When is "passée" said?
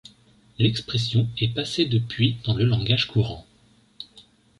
1.53-1.85